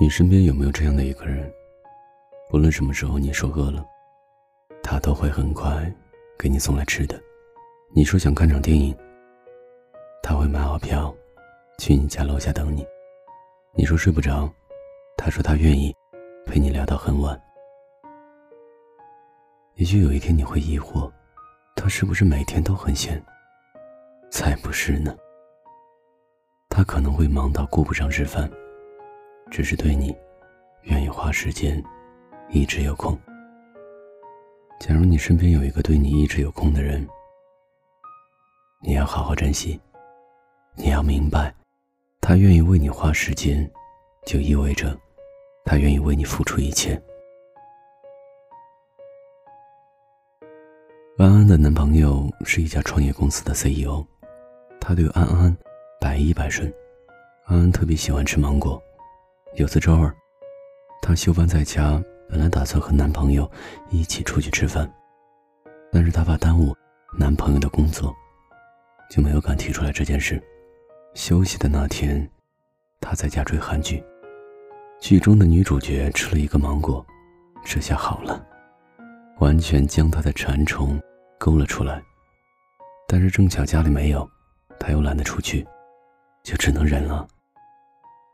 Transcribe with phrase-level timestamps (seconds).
[0.00, 1.52] 你身边有没有这样的一个人？
[2.48, 3.84] 不论什么时候你说饿了，
[4.80, 5.92] 他都会很快
[6.38, 7.20] 给你送来吃的。
[7.92, 8.96] 你说想看场电影，
[10.22, 11.12] 他会买好票
[11.78, 12.86] 去你家楼下等你。
[13.74, 14.48] 你说睡不着，
[15.16, 15.92] 他说他愿意
[16.46, 17.36] 陪你聊到很晚。
[19.74, 21.10] 也许有一天你会疑惑，
[21.74, 23.20] 他是不是每天都很闲？
[24.30, 25.12] 才不是呢。
[26.68, 28.48] 他可能会忙到顾不上吃饭。
[29.50, 30.14] 只是对你，
[30.82, 31.82] 愿意花时间，
[32.50, 33.18] 一直有空。
[34.78, 37.06] 假如你身边有一个对你一直有空的人，
[38.80, 39.80] 你要好好珍惜。
[40.74, 41.52] 你要明白，
[42.20, 43.68] 他愿意为你花时间，
[44.24, 44.96] 就意味着，
[45.64, 47.00] 他愿意为你付出一切。
[51.18, 54.06] 安安的男朋友是一家创业公司的 CEO，
[54.80, 55.56] 他对安安
[56.00, 56.72] 百依百顺。
[57.46, 58.80] 安安特别喜欢吃芒果。
[59.54, 60.14] 有次周二，
[61.00, 63.50] 她休班在家，本来打算和男朋友
[63.90, 64.88] 一起出去吃饭，
[65.90, 66.76] 但是她怕耽误
[67.18, 68.14] 男朋友的工作，
[69.10, 70.40] 就没有敢提出来这件事。
[71.14, 72.28] 休息的那天，
[73.00, 74.04] 她在家追韩剧，
[75.00, 77.04] 剧中的女主角吃了一个芒果，
[77.64, 78.46] 这下好了，
[79.38, 81.00] 完全将她的馋虫
[81.38, 82.00] 勾了出来。
[83.08, 84.28] 但是正巧家里没有，
[84.78, 85.66] 她又懒得出去，
[86.44, 87.26] 就只能忍了。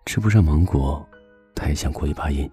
[0.04, 1.02] 吃不上芒果。
[1.54, 2.50] 他也想过一把瘾，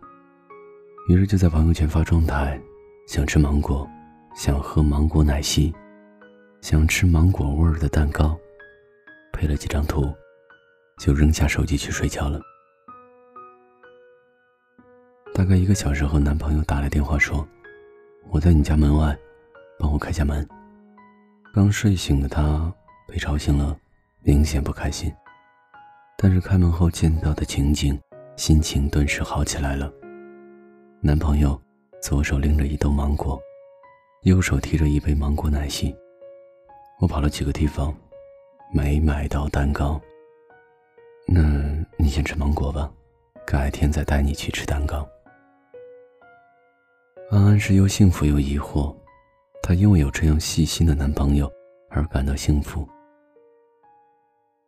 [1.09, 2.59] 于是就在朋友圈发状态，
[3.07, 3.88] 想吃芒果，
[4.35, 5.73] 想喝芒果奶昔，
[6.61, 8.38] 想吃芒果味儿的蛋糕，
[9.33, 10.13] 配了几张图，
[10.99, 12.39] 就扔下手机去睡觉了。
[15.33, 17.47] 大概一个小时后，男朋友打来电话说
[18.29, 19.17] ：“我在你家门外，
[19.79, 20.47] 帮我开下门。”
[21.53, 22.72] 刚睡醒的他
[23.07, 23.75] 被吵醒了，
[24.23, 25.11] 明显不开心。
[26.17, 27.99] 但是开门后见到的情景。
[28.42, 29.94] 心情顿时好起来了。
[31.00, 31.61] 男朋友
[32.02, 33.39] 左手拎着一兜芒果，
[34.24, 35.96] 右手提着一杯芒果奶昔。
[37.00, 37.96] 我跑了几个地方，
[38.74, 40.01] 没买到蛋糕。
[41.28, 41.40] 那
[42.00, 42.91] 你先吃芒果吧，
[43.46, 45.07] 改天再带你去吃蛋糕。
[47.30, 48.91] 安安是又幸福又疑惑，
[49.62, 51.47] 她因为有这样细心的男朋友
[51.91, 52.90] 而感到幸福，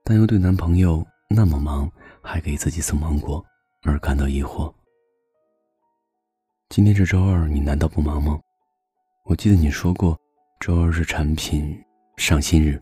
[0.03, 1.91] 但又对男朋友那么忙
[2.21, 3.43] 还给自己送芒果。
[3.85, 4.73] 而感到疑惑。
[6.69, 8.39] 今天是周二，你难道不忙吗？
[9.25, 10.17] 我记得你说过，
[10.59, 11.77] 周二是产品
[12.17, 12.81] 上新日。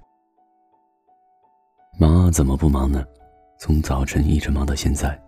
[2.00, 3.03] 忙啊，怎么不忙呢？
[3.59, 5.19] 从早晨一直忙到现在，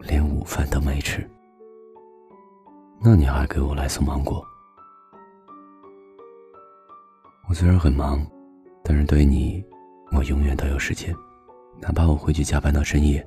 [0.00, 1.28] 连午饭都没吃。
[3.00, 4.44] 那你还给我来送芒果？
[7.48, 8.24] 我虽然很忙，
[8.84, 9.64] 但是对你，
[10.12, 11.14] 我永远都有时间，
[11.80, 13.26] 哪怕我回去加班到深夜。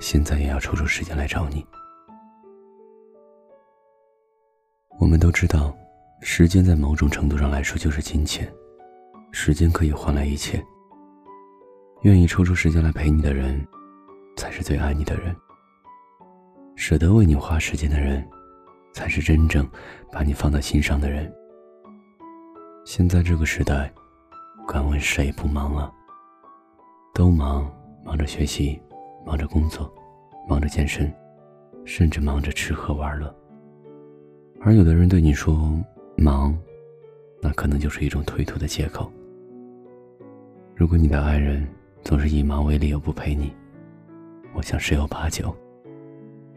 [0.00, 1.64] 现在也要抽出时间来找你。
[4.98, 5.74] 我们都知道，
[6.20, 8.52] 时间在某种程度上来说就是金钱，
[9.32, 10.64] 时间可以换来一切。
[12.02, 13.66] 愿意抽出时间来陪你的人，
[14.36, 15.34] 才是最爱你的人。
[16.76, 18.26] 舍得为你花时间的人，
[18.92, 19.68] 才是真正
[20.12, 21.32] 把你放在心上的人。
[22.84, 23.92] 现在这个时代，
[24.68, 25.90] 敢问谁不忙啊？
[27.14, 27.70] 都忙，
[28.04, 28.80] 忙着学习。
[29.24, 29.92] 忙着工作，
[30.48, 31.12] 忙着健身，
[31.84, 33.34] 甚至忙着吃喝玩乐。
[34.60, 35.78] 而有的人对你说
[36.16, 36.56] 忙，
[37.40, 39.10] 那可能就是一种推脱的借口。
[40.74, 41.66] 如果你的爱人
[42.02, 43.52] 总是以忙为理由不陪你，
[44.54, 45.54] 我想十有八九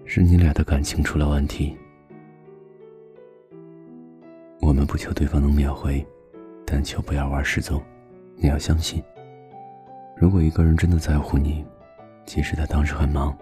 [0.06, 1.76] 是你俩的感情出了问题。
[4.62, 6.06] 我们不求对方能秒回，
[6.66, 7.82] 但求不要玩失踪。
[8.36, 9.02] 你要相信，
[10.18, 11.66] 如果一个人真的在乎你。
[12.28, 13.36] 即使他当时很忙，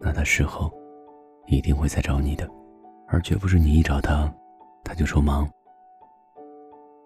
[0.00, 0.70] 那他事后
[1.46, 2.50] 一定会再找你的，
[3.06, 4.30] 而绝不是你一找他，
[4.82, 5.48] 他就说忙，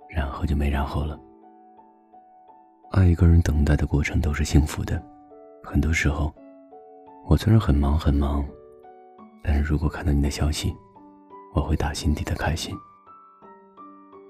[0.09, 1.21] 然后就没然后了。
[2.93, 5.01] 爱一个人，等待的过程都是幸福的。
[5.63, 6.33] 很多时候，
[7.27, 8.43] 我虽然很忙很忙，
[9.45, 10.75] 但是如果看到你的消息，
[11.55, 12.75] 我会打心底的开心。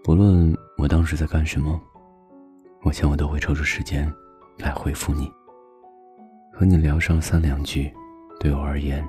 [0.02, 1.80] 不论我当时在干什么，
[2.82, 4.12] 我想我都会抽出时间
[4.58, 5.32] 来回复你。
[6.54, 7.90] 和你聊上三两句，
[8.38, 9.02] 对我而言，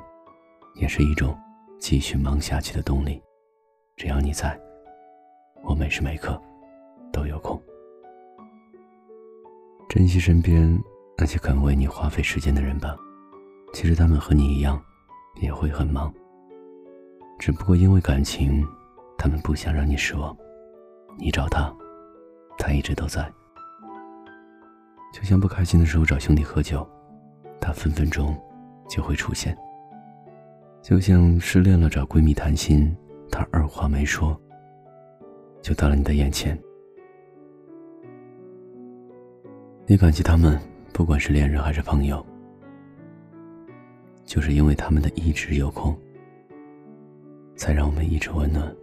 [0.75, 1.37] 也是一种
[1.77, 3.21] 继续忙下去的动力。
[3.97, 4.57] 只要你在，
[5.61, 6.41] 我每时每刻
[7.11, 7.61] 都有空。
[9.89, 10.81] 珍惜身边
[11.17, 12.95] 那些肯为你花费时间的人吧。
[13.73, 14.81] 其实他们和你一样，
[15.41, 16.11] 也会很忙。
[17.37, 18.65] 只不过因为感情，
[19.17, 20.35] 他们不想让你失望。
[21.19, 21.71] 你找他，
[22.57, 23.29] 他一直都在。
[25.13, 26.87] 就像不开心的时候找兄弟喝酒。
[27.63, 28.37] 他分分钟
[28.89, 29.57] 就会出现，
[30.81, 32.93] 就像失恋了找闺蜜谈心，
[33.31, 34.37] 她二话没说，
[35.61, 36.59] 就到了你的眼前。
[39.85, 40.59] 你感激他们，
[40.91, 42.25] 不管是恋人还是朋友，
[44.25, 45.97] 就是因为他们的一直有空，
[47.55, 48.75] 才让我们一直温暖。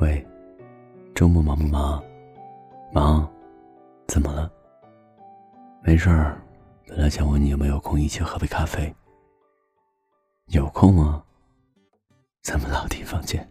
[0.00, 0.26] 喂，
[1.14, 2.02] 周末忙不忙？
[2.92, 3.30] 忙，
[4.08, 4.52] 怎么了？
[5.86, 6.36] 没事儿。
[6.88, 8.92] 本来想问你有没有空一起喝杯咖啡。
[10.46, 11.24] 有空啊，
[12.42, 13.48] 咱们老地方见。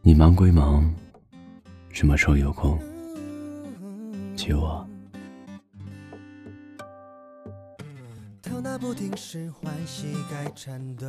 [0.00, 0.94] 你忙归忙，
[1.88, 2.78] 什么时候有空
[4.36, 4.86] 娶我？
[8.40, 11.08] 头脑不停使唤膝盖颤抖，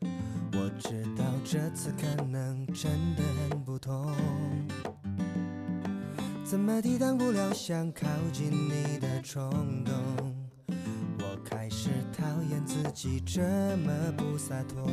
[0.00, 4.12] 我知道这次可能真的很不同。
[6.48, 9.50] 怎么抵挡不了想靠近你的冲
[9.84, 9.92] 动？
[11.18, 13.42] 我开始讨厌自己这
[13.78, 14.84] 么不洒脱。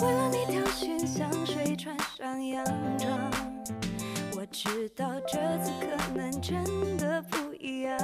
[0.00, 2.64] 为了你挑选香水，穿上洋
[2.96, 3.18] 装。
[4.36, 6.62] 我知道这次可能真
[6.96, 7.98] 的不一样。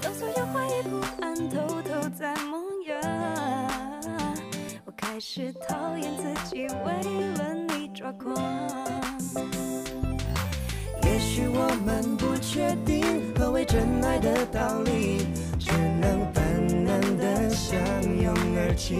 [0.00, 2.98] 当所有怀疑不安偷偷在萌芽，
[4.86, 7.13] 我开始讨厌自己为
[8.20, 8.34] 了你抓狂。
[11.02, 13.04] 也许我们不确定
[13.36, 15.26] 何为真爱的道理，
[15.58, 17.78] 只能本能的相
[18.20, 18.96] 拥而泣。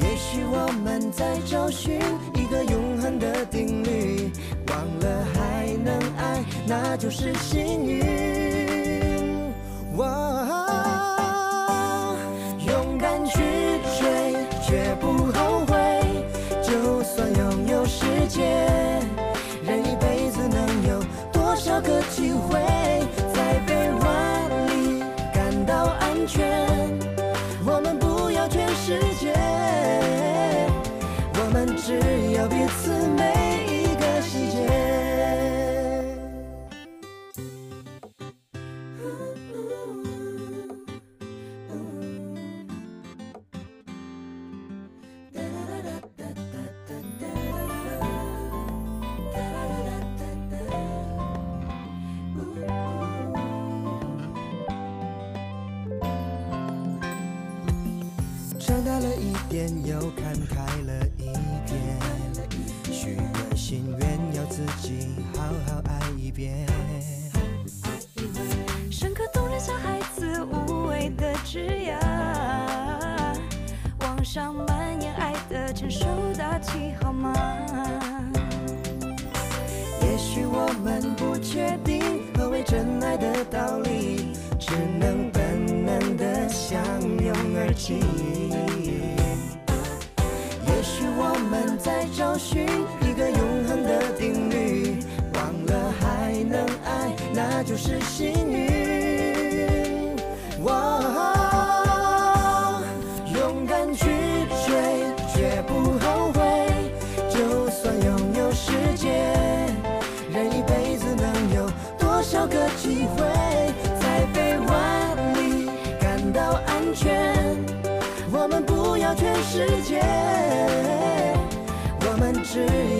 [0.00, 2.00] 也许我们在找寻
[2.34, 4.30] 一个永恒的定律，
[4.68, 8.04] 忘了还能爱，那就是幸运。
[9.96, 10.45] 勇
[74.36, 76.04] 上蔓延爱的成熟
[76.36, 77.32] 大气，好吗？
[80.02, 82.02] 也许我们不确定
[82.36, 87.94] 何为真爱的道理，只能本能的相拥而泣。
[90.66, 92.66] 也许我们在找寻
[93.00, 93.30] 一个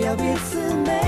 [0.07, 1.06] 要彼此美